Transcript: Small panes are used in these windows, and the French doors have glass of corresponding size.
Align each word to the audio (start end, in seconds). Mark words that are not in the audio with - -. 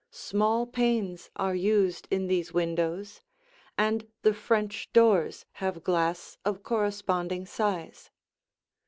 Small 0.09 0.65
panes 0.65 1.29
are 1.35 1.53
used 1.53 2.07
in 2.09 2.25
these 2.25 2.51
windows, 2.51 3.21
and 3.77 4.07
the 4.23 4.33
French 4.33 4.91
doors 4.93 5.45
have 5.61 5.83
glass 5.83 6.39
of 6.43 6.63
corresponding 6.63 7.45
size. 7.45 8.09